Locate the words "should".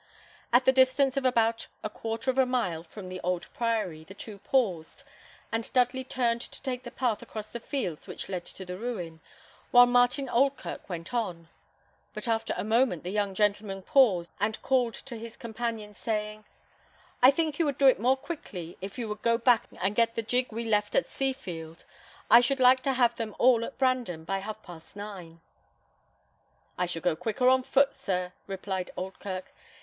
22.41-22.59